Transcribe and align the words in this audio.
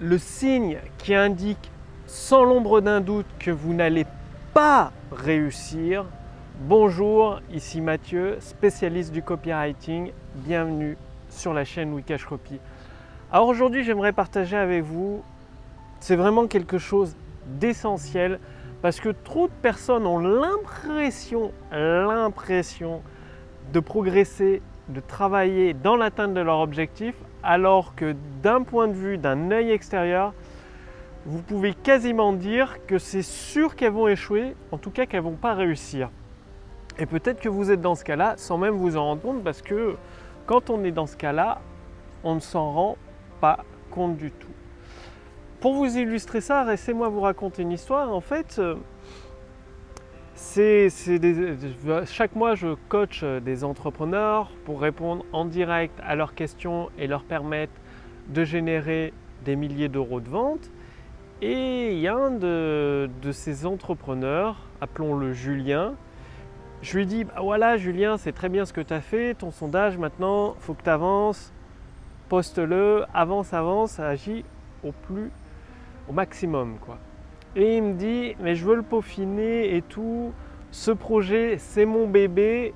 le 0.00 0.18
signe 0.18 0.78
qui 0.98 1.14
indique 1.14 1.70
sans 2.06 2.44
l'ombre 2.44 2.80
d'un 2.80 3.00
doute 3.00 3.26
que 3.38 3.50
vous 3.50 3.74
n'allez 3.74 4.06
pas 4.52 4.92
réussir. 5.12 6.04
Bonjour, 6.60 7.40
ici 7.52 7.80
Mathieu, 7.80 8.36
spécialiste 8.40 9.12
du 9.12 9.22
copywriting. 9.22 10.10
Bienvenue 10.34 10.96
sur 11.30 11.54
la 11.54 11.64
chaîne 11.64 11.92
Wikash 11.92 12.24
Copy. 12.24 12.58
Alors 13.30 13.48
aujourd'hui, 13.48 13.84
j'aimerais 13.84 14.12
partager 14.12 14.56
avec 14.56 14.82
vous, 14.82 15.22
c'est 16.00 16.16
vraiment 16.16 16.46
quelque 16.46 16.78
chose 16.78 17.16
d'essentiel 17.46 18.40
parce 18.82 19.00
que 19.00 19.08
trop 19.08 19.46
de 19.46 19.52
personnes 19.62 20.06
ont 20.06 20.18
l'impression, 20.18 21.52
l'impression 21.72 23.00
de 23.72 23.80
progresser, 23.80 24.60
de 24.88 25.00
travailler 25.00 25.72
dans 25.72 25.96
l'atteinte 25.96 26.34
de 26.34 26.40
leur 26.40 26.58
objectif, 26.58 27.14
alors 27.44 27.94
que 27.94 28.16
d'un 28.42 28.62
point 28.62 28.88
de 28.88 28.94
vue 28.94 29.18
d'un 29.18 29.50
œil 29.50 29.70
extérieur, 29.70 30.32
vous 31.26 31.42
pouvez 31.42 31.74
quasiment 31.74 32.32
dire 32.32 32.84
que 32.86 32.98
c'est 32.98 33.22
sûr 33.22 33.76
qu'elles 33.76 33.92
vont 33.92 34.08
échouer, 34.08 34.56
en 34.72 34.78
tout 34.78 34.90
cas 34.90 35.06
qu'elles 35.06 35.22
ne 35.22 35.30
vont 35.30 35.36
pas 35.36 35.54
réussir. 35.54 36.10
Et 36.98 37.06
peut-être 37.06 37.40
que 37.40 37.48
vous 37.48 37.70
êtes 37.70 37.80
dans 37.80 37.94
ce 37.94 38.04
cas-là 38.04 38.34
sans 38.36 38.58
même 38.58 38.74
vous 38.74 38.96
en 38.96 39.04
rendre 39.04 39.22
compte 39.22 39.42
parce 39.42 39.62
que 39.62 39.96
quand 40.46 40.70
on 40.70 40.84
est 40.84 40.92
dans 40.92 41.06
ce 41.06 41.16
cas-là, 41.16 41.60
on 42.22 42.34
ne 42.34 42.40
s'en 42.40 42.70
rend 42.72 42.96
pas 43.40 43.60
compte 43.90 44.16
du 44.16 44.30
tout. 44.30 44.48
Pour 45.60 45.74
vous 45.74 45.96
illustrer 45.96 46.40
ça, 46.40 46.64
laissez-moi 46.64 47.08
vous 47.08 47.22
raconter 47.22 47.62
une 47.62 47.72
histoire. 47.72 48.12
En 48.12 48.20
fait, 48.20 48.60
euh, 50.58 52.06
chaque 52.06 52.34
mois, 52.34 52.54
je 52.54 52.74
coach 52.88 53.22
des 53.22 53.62
entrepreneurs 53.62 54.50
pour 54.64 54.80
répondre 54.80 55.24
en 55.32 55.44
direct 55.44 55.98
à 56.04 56.16
leurs 56.16 56.34
questions 56.34 56.90
et 56.98 57.06
leur 57.06 57.22
permettre 57.22 57.72
de 58.28 58.44
générer 58.44 59.12
des 59.44 59.56
milliers 59.56 59.88
d'euros 59.88 60.20
de 60.20 60.28
vente. 60.28 60.70
Et 61.42 61.92
il 61.92 61.98
y 61.98 62.08
a 62.08 62.16
un 62.16 62.30
de, 62.30 63.08
ces 63.32 63.66
entrepreneurs, 63.66 64.56
appelons-le 64.80 65.32
Julien, 65.32 65.94
je 66.82 66.98
lui 66.98 67.06
dis, 67.06 67.24
bah 67.24 67.34
voilà 67.40 67.76
Julien, 67.76 68.18
c'est 68.18 68.32
très 68.32 68.48
bien 68.48 68.66
ce 68.66 68.72
que 68.72 68.80
tu 68.80 68.92
as 68.92 69.00
fait, 69.00 69.34
ton 69.34 69.50
sondage 69.50 69.98
maintenant, 69.98 70.54
il 70.58 70.62
faut 70.62 70.74
que 70.74 70.82
tu 70.82 70.90
avances, 70.90 71.52
poste-le, 72.28 73.04
avance, 73.14 73.54
avance, 73.54 74.00
agis 74.00 74.44
au 74.82 74.92
plus 74.92 75.30
au 76.08 76.12
maximum. 76.12 76.76
Et 77.56 77.76
il 77.76 77.82
me 77.82 77.94
dit, 77.94 78.34
mais 78.40 78.54
je 78.54 78.64
veux 78.64 78.74
le 78.74 78.82
peaufiner 78.82 79.76
et 79.76 79.82
tout. 79.82 80.32
Ce 80.70 80.90
projet, 80.90 81.56
c'est 81.58 81.84
mon 81.84 82.08
bébé. 82.08 82.74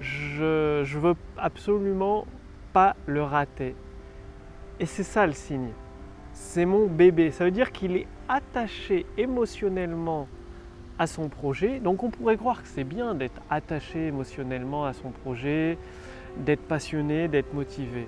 Je 0.00 0.80
ne 0.80 0.98
veux 0.98 1.14
absolument 1.38 2.26
pas 2.72 2.96
le 3.06 3.22
rater. 3.22 3.74
Et 4.78 4.86
c'est 4.86 5.02
ça 5.02 5.26
le 5.26 5.32
signe. 5.32 5.70
C'est 6.32 6.66
mon 6.66 6.86
bébé. 6.86 7.30
Ça 7.30 7.44
veut 7.44 7.50
dire 7.50 7.72
qu'il 7.72 7.96
est 7.96 8.06
attaché 8.28 9.06
émotionnellement 9.16 10.28
à 10.98 11.06
son 11.06 11.28
projet. 11.28 11.80
Donc 11.80 12.02
on 12.02 12.10
pourrait 12.10 12.36
croire 12.36 12.62
que 12.62 12.68
c'est 12.68 12.84
bien 12.84 13.14
d'être 13.14 13.40
attaché 13.48 14.08
émotionnellement 14.08 14.84
à 14.84 14.92
son 14.92 15.10
projet, 15.10 15.78
d'être 16.36 16.62
passionné, 16.62 17.26
d'être 17.26 17.54
motivé. 17.54 18.06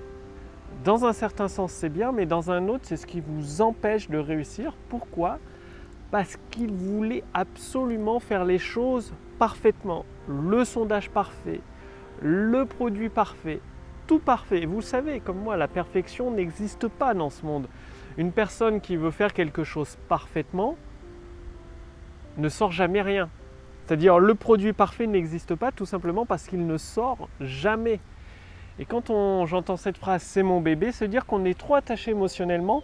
Dans 0.83 1.05
un 1.05 1.13
certain 1.13 1.47
sens, 1.47 1.71
c'est 1.71 1.89
bien, 1.89 2.11
mais 2.11 2.25
dans 2.25 2.51
un 2.51 2.67
autre, 2.67 2.83
c'est 2.83 2.97
ce 2.97 3.07
qui 3.07 3.21
vous 3.21 3.61
empêche 3.61 4.09
de 4.09 4.17
réussir. 4.17 4.75
Pourquoi? 4.89 5.39
Parce 6.13 6.37
qu'il 6.51 6.71
voulait 6.71 7.23
absolument 7.33 8.19
faire 8.19 8.45
les 8.45 8.59
choses 8.59 9.15
parfaitement. 9.39 10.05
Le 10.27 10.63
sondage 10.63 11.09
parfait, 11.09 11.59
le 12.21 12.65
produit 12.65 13.09
parfait, 13.09 13.59
tout 14.05 14.19
parfait. 14.19 14.67
Vous 14.67 14.83
savez, 14.83 15.21
comme 15.21 15.39
moi, 15.39 15.57
la 15.57 15.67
perfection 15.67 16.29
n'existe 16.29 16.87
pas 16.87 17.15
dans 17.15 17.31
ce 17.31 17.43
monde. 17.43 17.67
Une 18.17 18.31
personne 18.31 18.79
qui 18.79 18.95
veut 18.95 19.09
faire 19.09 19.33
quelque 19.33 19.63
chose 19.63 19.97
parfaitement 20.07 20.75
ne 22.37 22.47
sort 22.47 22.71
jamais 22.71 23.01
rien. 23.01 23.27
C'est-à-dire 23.87 24.19
le 24.19 24.35
produit 24.35 24.73
parfait 24.73 25.07
n'existe 25.07 25.55
pas 25.55 25.71
tout 25.71 25.87
simplement 25.87 26.27
parce 26.27 26.45
qu'il 26.45 26.67
ne 26.67 26.77
sort 26.77 27.27
jamais. 27.41 27.99
Et 28.77 28.85
quand 28.85 29.07
j'entends 29.47 29.77
cette 29.77 29.97
phrase 29.97 30.21
c'est 30.21 30.43
mon 30.43 30.61
bébé, 30.61 30.91
c'est 30.91 31.07
dire 31.07 31.25
qu'on 31.25 31.43
est 31.43 31.57
trop 31.57 31.73
attaché 31.73 32.11
émotionnellement 32.11 32.83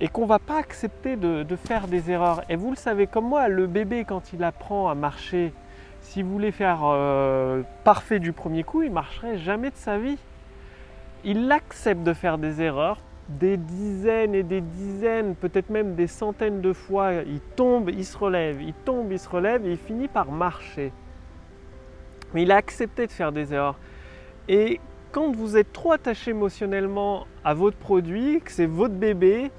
et 0.00 0.08
qu'on 0.08 0.22
ne 0.22 0.28
va 0.28 0.38
pas 0.38 0.58
accepter 0.58 1.16
de, 1.16 1.44
faire 1.56 1.88
des 1.88 2.10
erreurs. 2.10 2.42
Et 2.48 2.56
vous 2.56 2.70
le 2.70 2.76
savez 2.76 3.06
comme 3.06 3.28
moi, 3.28 3.48
le 3.48 3.66
bébé 3.66 4.04
quand 4.04 4.32
il 4.32 4.44
apprend 4.44 4.88
à 4.88 4.94
marcher, 4.94 5.52
s'il 6.00 6.24
voulait 6.24 6.52
faire 6.52 6.80
euh, 6.84 7.62
parfait 7.84 8.18
du 8.18 8.32
premier 8.32 8.62
coup, 8.62 8.82
il 8.82 8.92
marcherait 8.92 9.38
jamais 9.38 9.70
de 9.70 9.76
sa 9.76 9.98
vie. 9.98 10.18
Il 11.24 11.50
accepte 11.50 12.02
de 12.02 12.12
faire 12.12 12.38
des 12.38 12.62
erreurs 12.62 12.98
des 13.28 13.58
dizaines 13.58 14.34
et 14.34 14.42
des 14.42 14.60
dizaines, 14.60 15.34
peut-être 15.34 15.70
même 15.70 15.94
des 15.94 16.06
centaines 16.06 16.60
de 16.60 16.72
fois. 16.72 17.12
Il 17.26 17.40
tombe, 17.56 17.90
il 17.90 18.04
se 18.04 18.16
relève, 18.16 18.62
il 18.62 18.72
tombe, 18.72 19.12
il 19.12 19.18
se 19.18 19.28
relève 19.28 19.66
et 19.66 19.72
il 19.72 19.76
finit 19.76 20.08
par 20.08 20.32
marcher. 20.32 20.92
Mais 22.32 22.42
il 22.42 22.52
a 22.52 22.56
accepté 22.56 23.06
de 23.06 23.12
faire 23.12 23.32
des 23.32 23.52
erreurs. 23.52 23.78
Et 24.48 24.80
quand 25.12 25.30
vous 25.34 25.56
êtes 25.56 25.72
trop 25.72 25.92
attaché 25.92 26.30
émotionnellement 26.30 27.26
à 27.44 27.54
votre 27.54 27.76
produit, 27.76 28.40
que 28.40 28.50
c'est 28.50 28.66
votre 28.66 28.94
bébé, 28.94 29.50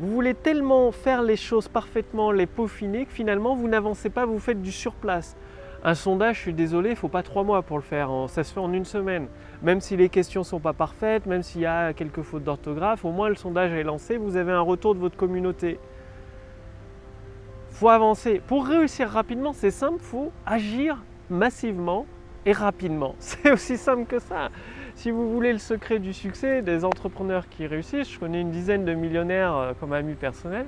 vous 0.00 0.12
voulez 0.12 0.34
tellement 0.34 0.92
faire 0.92 1.22
les 1.22 1.36
choses 1.36 1.68
parfaitement, 1.68 2.30
les 2.30 2.46
peaufiner, 2.46 3.06
que 3.06 3.12
finalement 3.12 3.56
vous 3.56 3.66
n'avancez 3.66 4.10
pas, 4.10 4.26
vous 4.26 4.38
faites 4.38 4.62
du 4.62 4.70
surplace. 4.70 5.36
Un 5.82 5.94
sondage, 5.94 6.36
je 6.36 6.40
suis 6.42 6.54
désolé, 6.54 6.90
il 6.90 6.92
ne 6.92 6.98
faut 6.98 7.08
pas 7.08 7.22
trois 7.22 7.44
mois 7.44 7.62
pour 7.62 7.76
le 7.76 7.82
faire, 7.82 8.10
ça 8.28 8.44
se 8.44 8.52
fait 8.52 8.60
en 8.60 8.72
une 8.72 8.84
semaine. 8.84 9.28
Même 9.62 9.80
si 9.80 9.96
les 9.96 10.08
questions 10.08 10.40
ne 10.42 10.46
sont 10.46 10.60
pas 10.60 10.72
parfaites, 10.72 11.26
même 11.26 11.42
s'il 11.42 11.62
y 11.62 11.66
a 11.66 11.92
quelques 11.92 12.22
fautes 12.22 12.44
d'orthographe, 12.44 13.04
au 13.04 13.10
moins 13.10 13.28
le 13.28 13.34
sondage 13.34 13.72
est 13.72 13.84
lancé, 13.84 14.16
vous 14.16 14.36
avez 14.36 14.52
un 14.52 14.60
retour 14.60 14.94
de 14.94 15.00
votre 15.00 15.16
communauté. 15.16 15.78
Il 17.70 17.76
faut 17.76 17.88
avancer. 17.88 18.40
Pour 18.46 18.66
réussir 18.66 19.08
rapidement, 19.08 19.52
c'est 19.52 19.70
simple, 19.70 19.98
il 20.00 20.06
faut 20.06 20.32
agir 20.46 21.02
massivement 21.30 22.06
et 22.44 22.52
rapidement. 22.52 23.14
C'est 23.18 23.52
aussi 23.52 23.76
simple 23.76 24.06
que 24.06 24.18
ça. 24.18 24.48
Si 24.98 25.12
vous 25.12 25.30
voulez 25.30 25.52
le 25.52 25.60
secret 25.60 26.00
du 26.00 26.12
succès 26.12 26.60
des 26.60 26.84
entrepreneurs 26.84 27.48
qui 27.48 27.68
réussissent, 27.68 28.10
je 28.10 28.18
connais 28.18 28.40
une 28.40 28.50
dizaine 28.50 28.84
de 28.84 28.94
millionnaires 28.94 29.54
euh, 29.54 29.72
comme 29.78 29.92
amis 29.92 30.16
personnels, 30.16 30.66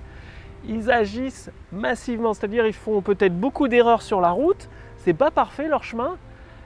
ils 0.69 0.89
agissent 0.89 1.51
massivement, 1.73 2.33
c'est-à-dire 2.33 2.65
ils 2.65 2.73
font 2.73 3.03
peut-être 3.03 3.37
beaucoup 3.37 3.67
d'erreurs 3.67 4.03
sur 4.03 4.21
la 4.21 4.31
route, 4.31 4.69
c'est 4.99 5.15
pas 5.15 5.33
parfait 5.33 5.67
leur 5.67 5.83
chemin, 5.83 6.17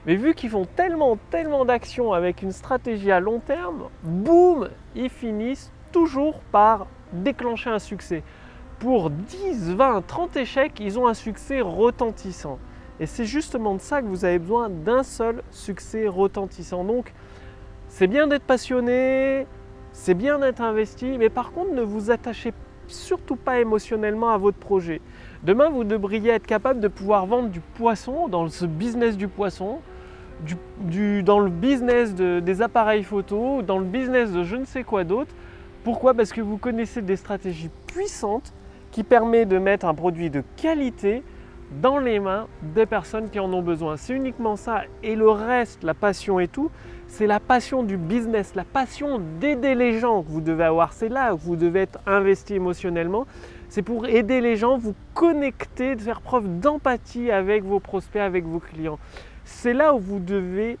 mais 0.05 0.13
vu 0.13 0.35
qu'ils 0.35 0.51
font 0.51 0.67
tellement, 0.75 1.17
tellement 1.31 1.65
d'actions 1.65 2.13
avec 2.13 2.43
une 2.43 2.51
stratégie 2.51 3.11
à 3.11 3.19
long 3.19 3.39
terme, 3.39 3.85
boum, 4.03 4.69
ils 4.95 5.09
finissent 5.09 5.71
toujours 5.91 6.41
par 6.51 6.85
déclencher 7.13 7.71
un 7.71 7.79
succès. 7.79 8.21
Pour 8.77 9.09
10, 9.09 9.73
20, 9.73 10.05
30 10.05 10.37
échecs, 10.37 10.79
ils 10.79 10.99
ont 10.99 11.07
un 11.07 11.15
succès 11.15 11.61
retentissant. 11.61 12.59
Et 12.99 13.07
c'est 13.07 13.25
justement 13.25 13.73
de 13.73 13.81
ça 13.81 14.03
que 14.03 14.07
vous 14.07 14.23
avez 14.23 14.37
besoin 14.37 14.69
d'un 14.69 15.01
seul 15.01 15.41
succès 15.49 16.07
retentissant. 16.07 16.83
Donc, 16.83 17.11
c'est 17.87 18.07
bien 18.07 18.27
d'être 18.27 18.43
passionné, 18.43 19.47
c'est 19.93 20.13
bien 20.13 20.39
d'être 20.39 20.61
investi, 20.61 21.17
mais 21.17 21.29
par 21.29 21.51
contre, 21.51 21.73
ne 21.73 21.81
vous 21.81 22.11
attachez 22.11 22.53
surtout 22.87 23.35
pas 23.35 23.59
émotionnellement 23.59 24.29
à 24.29 24.37
votre 24.37 24.57
projet. 24.57 25.01
Demain, 25.43 25.69
vous 25.69 25.83
devriez 25.83 26.31
être 26.31 26.45
capable 26.45 26.79
de 26.79 26.87
pouvoir 26.87 27.25
vendre 27.25 27.49
du 27.49 27.59
poisson 27.59 28.27
dans 28.27 28.47
ce 28.49 28.65
business 28.65 29.17
du 29.17 29.27
poisson, 29.27 29.79
dans 31.23 31.39
le 31.39 31.49
business 31.49 32.13
des 32.13 32.61
appareils 32.61 33.03
photo, 33.03 33.61
dans 33.61 33.77
le 33.77 33.85
business 33.85 34.31
de 34.31 34.43
je 34.43 34.57
ne 34.57 34.65
sais 34.65 34.83
quoi 34.83 35.03
d'autre. 35.03 35.33
Pourquoi? 35.83 36.13
Parce 36.13 36.33
que 36.33 36.41
vous 36.41 36.57
connaissez 36.57 37.01
des 37.01 37.15
stratégies 37.15 37.69
puissantes 37.87 38.53
qui 38.91 39.03
permettent 39.03 39.49
de 39.49 39.59
mettre 39.59 39.85
un 39.85 39.93
produit 39.93 40.29
de 40.29 40.43
qualité 40.57 41.23
dans 41.71 41.97
les 41.97 42.19
mains 42.19 42.47
des 42.61 42.85
personnes 42.85 43.29
qui 43.29 43.39
en 43.39 43.51
ont 43.51 43.61
besoin. 43.61 43.97
C'est 43.97 44.13
uniquement 44.13 44.55
ça. 44.55 44.83
Et 45.03 45.15
le 45.15 45.29
reste, 45.29 45.83
la 45.83 45.93
passion 45.93 46.39
et 46.39 46.47
tout, 46.47 46.71
c'est 47.07 47.27
la 47.27 47.39
passion 47.39 47.83
du 47.83 47.97
business, 47.97 48.55
la 48.55 48.63
passion 48.63 49.21
d'aider 49.39 49.75
les 49.75 49.99
gens 49.99 50.23
que 50.23 50.29
vous 50.29 50.41
devez 50.41 50.63
avoir. 50.63 50.93
C'est 50.93 51.09
là 51.09 51.33
où 51.33 51.37
vous 51.37 51.55
devez 51.55 51.81
être 51.81 51.99
investi 52.05 52.55
émotionnellement. 52.55 53.25
C'est 53.69 53.81
pour 53.81 54.05
aider 54.07 54.41
les 54.41 54.55
gens, 54.55 54.77
vous 54.77 54.95
connecter, 55.13 55.95
de 55.95 56.01
faire 56.01 56.21
preuve 56.21 56.59
d'empathie 56.59 57.31
avec 57.31 57.63
vos 57.63 57.79
prospects, 57.79 58.21
avec 58.21 58.45
vos 58.45 58.59
clients. 58.59 58.99
C'est 59.43 59.73
là 59.73 59.93
où 59.93 59.99
vous 59.99 60.19
devez 60.19 60.77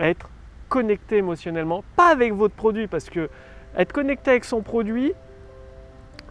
être 0.00 0.28
connecté 0.68 1.18
émotionnellement, 1.18 1.84
pas 1.96 2.08
avec 2.08 2.32
votre 2.32 2.54
produit, 2.54 2.86
parce 2.86 3.08
que 3.08 3.28
être 3.76 3.92
connecté 3.92 4.30
avec 4.32 4.44
son 4.44 4.62
produit, 4.62 5.12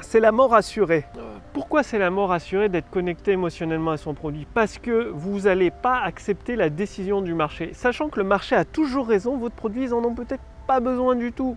c'est 0.02 0.20
la 0.20 0.32
mort 0.32 0.54
assurée. 0.54 1.06
Pourquoi 1.54 1.84
c'est 1.84 2.00
la 2.00 2.10
mort 2.10 2.32
assurée 2.32 2.70
d'être 2.70 2.90
connecté 2.90 3.32
émotionnellement 3.32 3.92
à 3.92 3.98
son 3.98 4.14
produit? 4.14 4.48
Parce 4.54 4.78
que 4.78 5.10
vous 5.14 5.42
n'allez 5.42 5.72
pas 5.72 6.00
accepter 6.00 6.56
la 6.56 6.70
décision 6.70 7.22
du 7.22 7.34
marché. 7.34 7.72
Sachant 7.74 8.10
que 8.10 8.20
le 8.20 8.26
marché 8.26 8.56
a 8.56 8.66
toujours 8.66 9.08
raison, 9.08 9.38
votre 9.38 9.56
produit, 9.56 9.84
ils 9.84 9.90
n'en 9.92 10.04
ont 10.04 10.16
peut-être 10.16 10.44
pas 10.68 10.80
besoin 10.80 11.16
du 11.16 11.32
tout. 11.32 11.56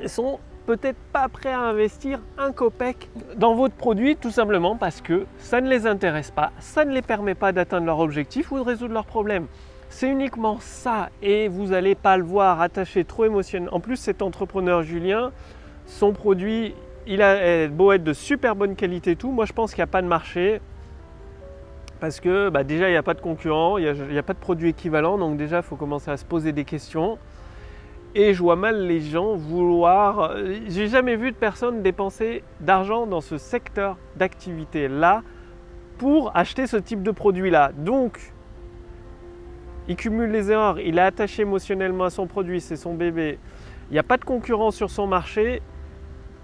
Ils 0.00 0.08
sont 0.08 0.38
peut-être 0.66 0.98
pas 1.12 1.28
prêts 1.28 1.52
à 1.52 1.60
investir 1.60 2.20
un 2.38 2.52
copec 2.52 3.10
dans 3.36 3.54
votre 3.54 3.74
produit 3.74 4.16
tout 4.16 4.30
simplement 4.30 4.76
parce 4.76 5.00
que 5.00 5.26
ça 5.38 5.60
ne 5.60 5.68
les 5.68 5.86
intéresse 5.86 6.30
pas, 6.30 6.52
ça 6.60 6.84
ne 6.84 6.92
les 6.92 7.02
permet 7.02 7.34
pas 7.34 7.52
d'atteindre 7.52 7.86
leur 7.86 7.98
objectif 7.98 8.52
ou 8.52 8.58
de 8.58 8.62
résoudre 8.62 8.94
leurs 8.94 9.06
problèmes. 9.06 9.46
C'est 9.88 10.08
uniquement 10.08 10.58
ça 10.60 11.10
et 11.20 11.48
vous 11.48 11.66
n'allez 11.66 11.94
pas 11.94 12.16
le 12.16 12.22
voir 12.22 12.62
attaché 12.62 13.04
trop 13.04 13.24
émotionnel. 13.24 13.68
En 13.72 13.80
plus, 13.80 13.96
cet 13.96 14.22
entrepreneur 14.22 14.82
Julien, 14.82 15.32
son 15.86 16.12
produit, 16.12 16.74
il 17.06 17.22
a 17.22 17.68
beau 17.68 17.92
être 17.92 18.04
de 18.04 18.12
super 18.12 18.56
bonne 18.56 18.76
qualité 18.76 19.16
tout, 19.16 19.30
moi 19.30 19.44
je 19.44 19.52
pense 19.52 19.72
qu'il 19.72 19.80
n'y 19.80 19.84
a 19.84 19.88
pas 19.88 20.02
de 20.02 20.06
marché. 20.06 20.60
Parce 22.00 22.18
que 22.18 22.48
bah, 22.48 22.64
déjà 22.64 22.88
il 22.88 22.92
n'y 22.92 22.96
a 22.96 23.02
pas 23.02 23.14
de 23.14 23.20
concurrent, 23.20 23.78
il 23.78 23.84
n'y 23.84 24.16
a, 24.16 24.20
a, 24.20 24.22
pas 24.24 24.32
de 24.32 24.38
produit 24.38 24.70
équivalent, 24.70 25.18
donc 25.18 25.36
déjà 25.36 25.58
il 25.58 25.62
faut 25.62 25.76
commencer 25.76 26.10
à 26.10 26.16
se 26.16 26.24
poser 26.24 26.52
des 26.52 26.64
questions. 26.64 27.18
Et 28.14 28.34
je 28.34 28.42
vois 28.42 28.56
mal 28.56 28.86
les 28.86 29.00
gens 29.00 29.36
vouloir. 29.36 30.36
J'ai 30.68 30.88
jamais 30.88 31.16
vu 31.16 31.30
de 31.30 31.36
personne 31.36 31.82
dépenser 31.82 32.42
d'argent 32.60 33.06
dans 33.06 33.20
ce 33.20 33.38
secteur 33.38 33.96
d'activité 34.16 34.88
là 34.88 35.22
pour 35.96 36.36
acheter 36.36 36.66
ce 36.66 36.76
type 36.76 37.02
de 37.02 37.10
produit 37.10 37.50
là. 37.50 37.70
Donc, 37.74 38.32
il 39.88 39.96
cumule 39.96 40.30
les 40.30 40.50
erreurs, 40.50 40.78
il 40.78 40.98
est 40.98 41.02
attaché 41.02 41.42
émotionnellement 41.42 42.04
à 42.04 42.10
son 42.10 42.26
produit, 42.26 42.60
c'est 42.60 42.76
son 42.76 42.94
bébé. 42.94 43.38
Il 43.90 43.92
n'y 43.94 43.98
a 43.98 44.02
pas 44.04 44.16
de 44.16 44.24
concurrence 44.24 44.76
sur 44.76 44.90
son 44.90 45.06
marché 45.06 45.62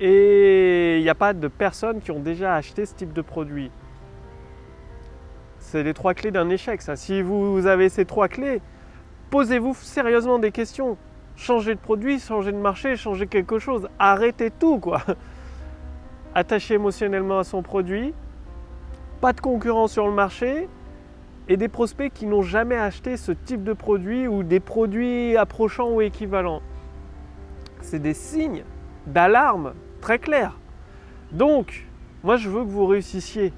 et 0.01 0.99
il 0.99 1.03
n'y 1.03 1.09
a 1.09 1.15
pas 1.15 1.33
de 1.33 1.49
personnes 1.49 2.01
qui 2.01 2.11
ont 2.11 2.21
déjà 2.21 2.55
acheté 2.55 2.87
ce 2.87 2.95
type 2.95 3.13
de 3.13 3.23
produit. 3.23 3.71
C'est 5.59 5.83
les 5.83 5.95
trois 5.95 6.15
clés 6.15 6.31
d'un 6.31 6.49
échec, 6.49 6.81
ça. 6.83 6.97
Si 6.97 7.21
vous 7.21 7.67
avez 7.67 7.89
ces 7.89 8.05
trois 8.05 8.29
clés, 8.29 8.61
posez-vous 9.31 9.75
sérieusement 9.75 10.39
des 10.39 10.53
questions 10.53 10.97
changer 11.37 11.75
de 11.75 11.81
produit, 11.81 12.19
changer 12.19 12.53
de 12.53 12.59
marché, 12.59 12.97
changer 12.97 13.27
quelque 13.27 13.59
chose. 13.59 13.89
Arrêtez 13.99 14.51
tout, 14.51 14.79
quoi. 14.79 15.03
Attaché 16.35 16.75
émotionnellement 16.75 17.39
à 17.39 17.45
son 17.45 17.63
produit, 17.63 18.13
pas 19.21 19.33
de 19.33 19.41
concurrence 19.41 19.93
sur 19.93 20.07
le 20.07 20.13
marché 20.13 20.69
et 21.49 21.57
des 21.57 21.69
prospects 21.69 22.13
qui 22.13 22.27
n'ont 22.27 22.43
jamais 22.43 22.77
acheté 22.77 23.17
ce 23.17 23.33
type 23.33 23.65
de 23.65 23.73
produit 23.73 24.29
ou 24.29 24.43
des 24.43 24.61
produits 24.61 25.37
approchants 25.37 25.91
ou 25.91 26.01
équivalents. 26.01 26.61
C'est 27.81 27.99
des 28.01 28.15
signes 28.15 28.65
d'alarme 29.07 29.73
très 30.01 30.19
clairs. 30.19 30.57
Donc, 31.33 31.87
moi 32.23 32.37
je 32.37 32.49
veux 32.49 32.65
que 32.65 32.71
vous 32.71 32.87
réussissiez. 32.87 33.53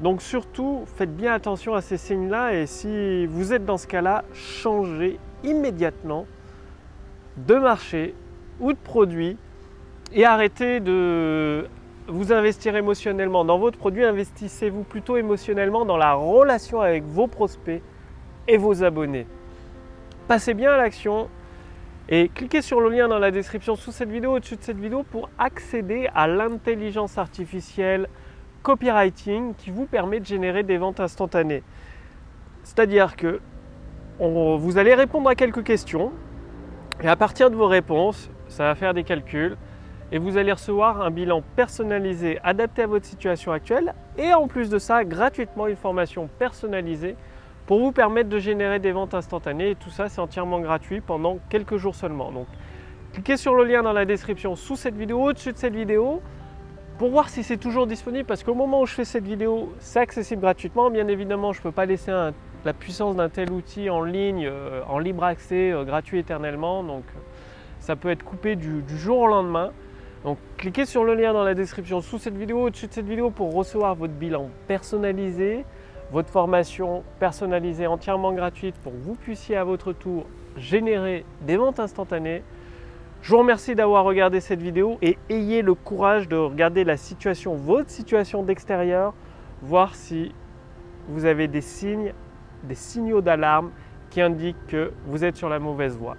Donc 0.00 0.22
surtout, 0.22 0.84
faites 0.96 1.14
bien 1.14 1.32
attention 1.32 1.74
à 1.74 1.80
ces 1.80 1.96
signes-là 1.96 2.54
et 2.54 2.66
si 2.66 3.26
vous 3.26 3.52
êtes 3.52 3.64
dans 3.64 3.78
ce 3.78 3.86
cas-là, 3.86 4.24
changez 4.32 5.18
immédiatement 5.44 6.26
de 7.36 7.54
marché 7.54 8.14
ou 8.60 8.72
de 8.72 8.78
produit 8.78 9.36
et 10.12 10.24
arrêtez 10.24 10.80
de 10.80 11.68
vous 12.08 12.32
investir 12.32 12.74
émotionnellement 12.74 13.44
dans 13.44 13.58
votre 13.58 13.78
produit, 13.78 14.04
investissez-vous 14.04 14.82
plutôt 14.82 15.16
émotionnellement 15.16 15.84
dans 15.84 15.96
la 15.96 16.14
relation 16.14 16.80
avec 16.80 17.04
vos 17.04 17.26
prospects 17.26 17.82
et 18.48 18.56
vos 18.56 18.82
abonnés. 18.82 19.26
Passez 20.26 20.54
bien 20.54 20.72
à 20.72 20.76
l'action 20.76 21.28
et 22.14 22.28
cliquez 22.28 22.60
sur 22.60 22.82
le 22.82 22.90
lien 22.90 23.08
dans 23.08 23.18
la 23.18 23.30
description 23.30 23.74
sous 23.74 23.90
cette 23.90 24.10
vidéo, 24.10 24.34
au-dessus 24.34 24.56
de 24.56 24.62
cette 24.62 24.76
vidéo 24.76 25.02
pour 25.02 25.30
accéder 25.38 26.10
à 26.14 26.28
l'intelligence 26.28 27.16
artificielle 27.16 28.06
copywriting 28.62 29.54
qui 29.54 29.70
vous 29.70 29.86
permet 29.86 30.20
de 30.20 30.26
générer 30.26 30.62
des 30.62 30.76
ventes 30.76 31.00
instantanées. 31.00 31.62
C'est-à-dire 32.64 33.16
que 33.16 33.40
vous 34.18 34.76
allez 34.76 34.92
répondre 34.94 35.30
à 35.30 35.34
quelques 35.34 35.64
questions 35.64 36.12
et 37.02 37.08
à 37.08 37.16
partir 37.16 37.50
de 37.50 37.56
vos 37.56 37.66
réponses, 37.66 38.30
ça 38.46 38.64
va 38.64 38.74
faire 38.74 38.92
des 38.92 39.04
calculs 39.04 39.56
et 40.12 40.18
vous 40.18 40.36
allez 40.36 40.52
recevoir 40.52 41.00
un 41.00 41.10
bilan 41.10 41.42
personnalisé 41.56 42.38
adapté 42.44 42.82
à 42.82 42.86
votre 42.88 43.06
situation 43.06 43.52
actuelle 43.52 43.94
et 44.18 44.34
en 44.34 44.48
plus 44.48 44.68
de 44.68 44.78
ça, 44.78 45.02
gratuitement 45.04 45.66
une 45.66 45.76
formation 45.76 46.28
personnalisée 46.38 47.16
pour 47.72 47.80
vous 47.80 47.92
permettre 47.92 48.28
de 48.28 48.38
générer 48.38 48.80
des 48.80 48.92
ventes 48.92 49.14
instantanées 49.14 49.70
et 49.70 49.74
tout 49.76 49.88
ça 49.88 50.10
c'est 50.10 50.20
entièrement 50.20 50.60
gratuit 50.60 51.00
pendant 51.00 51.38
quelques 51.48 51.78
jours 51.78 51.94
seulement. 51.94 52.30
Donc 52.30 52.46
cliquez 53.14 53.38
sur 53.38 53.54
le 53.54 53.64
lien 53.64 53.82
dans 53.82 53.94
la 53.94 54.04
description 54.04 54.56
sous 54.56 54.76
cette 54.76 54.94
vidéo, 54.94 55.22
au-dessus 55.22 55.54
de 55.54 55.56
cette 55.56 55.74
vidéo 55.74 56.20
pour 56.98 57.08
voir 57.08 57.30
si 57.30 57.42
c'est 57.42 57.56
toujours 57.56 57.86
disponible 57.86 58.26
parce 58.26 58.44
qu'au 58.44 58.52
moment 58.52 58.82
où 58.82 58.86
je 58.86 58.92
fais 58.92 59.06
cette 59.06 59.24
vidéo, 59.24 59.72
c'est 59.78 60.00
accessible 60.00 60.42
gratuitement. 60.42 60.90
Bien 60.90 61.08
évidemment, 61.08 61.54
je 61.54 61.60
ne 61.60 61.62
peux 61.62 61.72
pas 61.72 61.86
laisser 61.86 62.10
la 62.10 62.74
puissance 62.74 63.16
d'un 63.16 63.30
tel 63.30 63.50
outil 63.50 63.88
en 63.88 64.02
ligne, 64.02 64.46
euh, 64.46 64.82
en 64.86 64.98
libre 64.98 65.24
accès, 65.24 65.72
euh, 65.72 65.84
gratuit 65.84 66.18
éternellement. 66.18 66.84
Donc 66.84 67.04
ça 67.80 67.96
peut 67.96 68.10
être 68.10 68.22
coupé 68.22 68.54
du, 68.54 68.84
jour 68.98 69.20
au 69.20 69.28
lendemain. 69.28 69.72
Donc 70.24 70.36
cliquez 70.58 70.84
sur 70.84 71.04
le 71.04 71.14
lien 71.14 71.32
dans 71.32 71.42
la 71.42 71.54
description 71.54 72.02
sous 72.02 72.18
cette 72.18 72.36
vidéo, 72.36 72.64
au-dessus 72.64 72.88
de 72.88 72.92
cette 72.92 73.08
vidéo 73.08 73.30
pour 73.30 73.54
recevoir 73.54 73.94
votre 73.94 74.12
bilan 74.12 74.50
personnalisé, 74.68 75.64
votre 76.12 76.28
formation 76.28 77.02
personnalisée 77.18 77.86
entièrement 77.86 78.32
gratuite 78.32 78.76
pour 78.82 78.92
que 78.92 78.98
vous 78.98 79.14
puissiez 79.14 79.56
à 79.56 79.64
votre 79.64 79.94
tour 79.94 80.26
générer 80.58 81.24
des 81.40 81.56
ventes 81.56 81.80
instantanées. 81.80 82.42
Je 83.22 83.30
vous 83.30 83.38
remercie 83.38 83.74
d'avoir 83.74 84.04
regardé 84.04 84.40
cette 84.40 84.60
vidéo 84.60 84.98
et 85.00 85.16
ayez 85.30 85.62
le 85.62 85.74
courage 85.74 86.28
de 86.28 86.36
regarder 86.36 86.84
la 86.84 86.98
situation, 86.98 87.54
votre 87.54 87.88
situation 87.88 88.42
d'extérieur, 88.42 89.14
voir 89.62 89.94
si 89.94 90.34
vous 91.08 91.24
avez 91.24 91.48
des 91.48 91.62
signes, 91.62 92.12
des 92.64 92.74
signaux 92.74 93.22
d'alarme 93.22 93.70
qui 94.10 94.20
indiquent 94.20 94.66
que 94.66 94.92
vous 95.06 95.24
êtes 95.24 95.36
sur 95.36 95.48
la 95.48 95.58
mauvaise 95.58 95.96
voie. 95.96 96.16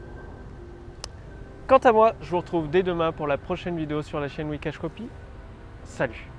Quant 1.68 1.78
à 1.78 1.92
moi, 1.92 2.14
je 2.20 2.32
vous 2.32 2.38
retrouve 2.38 2.70
dès 2.70 2.82
demain 2.82 3.12
pour 3.12 3.28
la 3.28 3.38
prochaine 3.38 3.78
vidéo 3.78 4.02
sur 4.02 4.20
la 4.20 4.28
chaîne 4.28 4.50
Wikash 4.50 4.80
Copy. 4.80 5.08
Salut 5.84 6.33